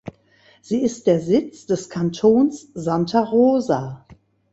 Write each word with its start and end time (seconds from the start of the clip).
Sie 0.63 0.81
ist 0.81 1.05
der 1.05 1.19
Sitz 1.19 1.67
des 1.67 1.87
Kantons 1.91 2.71
Santa 2.73 3.21
Rosa. 3.23 4.07